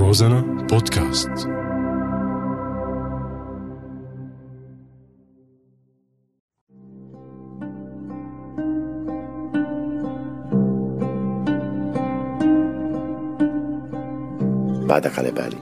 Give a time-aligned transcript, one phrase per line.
[0.00, 1.28] روزانا بودكاست.
[14.88, 15.56] بعدك على بالي.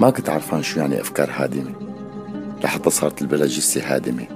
[0.00, 1.72] ما كنت عرفان شو يعني أفكار هادمة.
[2.64, 4.26] لحتى صارت البلد جثة هادمة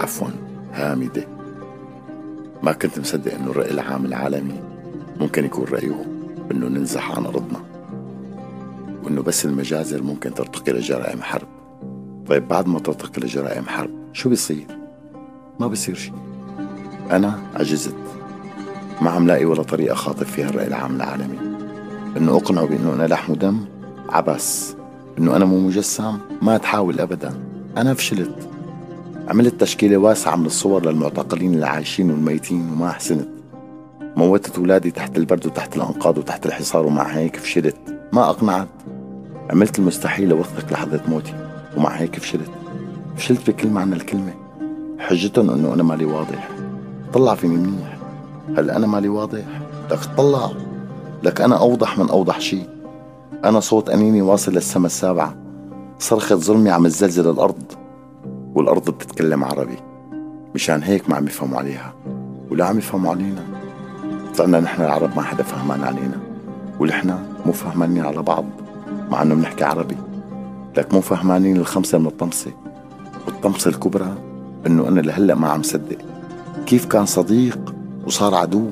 [0.00, 0.28] عفوا
[0.72, 1.26] هامدة.
[2.62, 4.60] ما كنت مصدق إنه الرأي العام العالمي
[5.20, 6.04] ممكن يكون رأيه
[6.50, 7.71] إنه ننزح عن أرضنا.
[9.04, 11.48] وإنه بس المجازر ممكن ترتقي لجرائم حرب.
[12.28, 14.66] طيب بعد ما ترتقي لجرائم حرب شو بيصير؟
[15.60, 16.14] ما بيصير شيء.
[17.10, 17.94] أنا عجزت.
[19.02, 21.38] ما عم لاقي ولا طريقة خاطب فيها الرأي العام العالمي
[22.16, 23.64] إنه أقنعه بإنه أنا لحم ودم
[24.08, 24.74] عبس
[25.18, 27.34] إنه أنا مو مجسم ما تحاول أبدا.
[27.76, 28.48] أنا فشلت.
[29.28, 33.28] عملت تشكيلة واسعة من الصور للمعتقلين العايشين والميتين وما حسنت
[34.16, 37.76] موتت ولادي تحت البرد وتحت الأنقاض وتحت الحصار ومع هيك فشلت.
[38.12, 38.68] ما أقنعت.
[39.50, 41.34] عملت المستحيل لوثق لحظة موتي
[41.76, 42.50] ومع هيك فشلت.
[43.16, 44.34] فشلت بكل معنى الكلمة.
[44.98, 46.48] حجتهم إنه أنا مالي واضح.
[47.12, 47.98] طلع فيني منيح.
[48.58, 49.44] هل أنا مالي واضح؟
[49.90, 50.50] لك طلع.
[51.22, 52.68] لك أنا أوضح من أوضح شيء.
[53.44, 55.34] أنا صوت أنيني واصل للسما السابعة.
[55.98, 57.62] صرخة ظلمي عم تزلزل الأرض.
[58.54, 59.76] والأرض بتتكلم عربي.
[60.54, 61.94] مشان هيك ما عم يفهموا عليها.
[62.50, 63.44] ولا عم يفهموا علينا.
[64.36, 66.20] طلعنا نحن العرب ما حدا فهمان علينا.
[66.80, 68.44] ونحن مو فهمانين على بعض.
[69.12, 69.96] مع إنه بنحكي عربي.
[70.76, 72.50] لك مو فهمانين الخمسة من الطمسة.
[73.26, 74.14] والطمسة الكبرى
[74.66, 75.98] إنه أنا لهلأ ما عم صدق.
[76.66, 77.74] كيف كان صديق
[78.06, 78.70] وصار عدو؟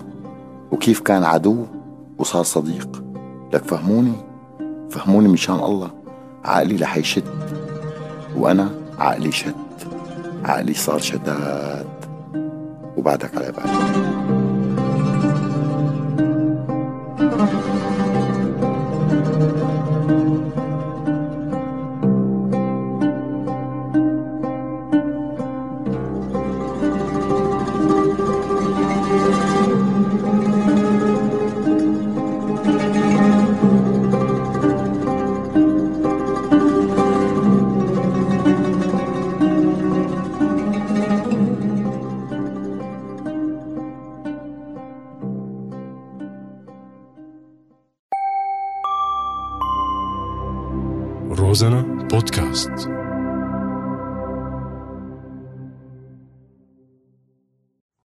[0.73, 1.67] وكيف كان عدو
[2.19, 3.03] وصار صديق؟
[3.53, 4.13] لك فهموني؟
[4.91, 5.91] فهموني مشان الله.
[6.45, 7.25] عقلي رح يشد
[8.37, 9.55] وأنا عقلي شد
[10.45, 11.87] عقلي صار شداد
[12.97, 14.11] وبعدك على بالي.
[51.41, 52.71] روزانا بودكاست